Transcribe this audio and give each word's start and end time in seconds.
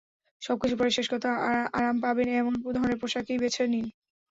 সবকিছুর 0.41 0.79
পরে 0.79 0.91
শেষ 0.97 1.07
কথা 1.13 1.29
আরাম 1.77 1.95
পাবেন 2.03 2.27
এমন 2.33 2.53
ধরনের 2.67 2.99
পোশাকেই 3.01 3.41
বেছে 3.43 3.63
নিন। 3.65 3.85